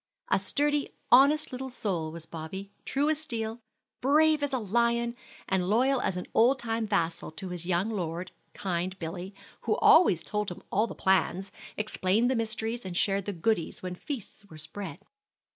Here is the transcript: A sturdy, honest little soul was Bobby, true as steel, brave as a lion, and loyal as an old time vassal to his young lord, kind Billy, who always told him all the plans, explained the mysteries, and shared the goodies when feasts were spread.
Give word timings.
A 0.29 0.39
sturdy, 0.39 0.89
honest 1.11 1.51
little 1.51 1.69
soul 1.69 2.11
was 2.11 2.25
Bobby, 2.25 2.71
true 2.85 3.07
as 3.07 3.19
steel, 3.19 3.59
brave 4.01 4.41
as 4.41 4.51
a 4.51 4.57
lion, 4.57 5.15
and 5.47 5.69
loyal 5.69 6.01
as 6.01 6.17
an 6.17 6.25
old 6.33 6.57
time 6.57 6.87
vassal 6.87 7.29
to 7.33 7.49
his 7.49 7.67
young 7.67 7.91
lord, 7.91 8.31
kind 8.55 8.97
Billy, 8.97 9.35
who 9.61 9.75
always 9.75 10.23
told 10.23 10.49
him 10.49 10.63
all 10.71 10.87
the 10.87 10.95
plans, 10.95 11.51
explained 11.77 12.31
the 12.31 12.35
mysteries, 12.35 12.83
and 12.83 12.97
shared 12.97 13.25
the 13.25 13.31
goodies 13.31 13.83
when 13.83 13.93
feasts 13.93 14.43
were 14.47 14.57
spread. 14.57 14.97